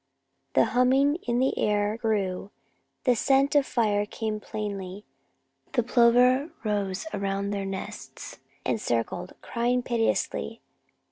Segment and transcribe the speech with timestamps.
[0.55, 2.49] The humming in the air grew,
[3.03, 5.05] the scent of fire came plainly.
[5.73, 10.59] The plover rose around their nests and circled, crying piteously.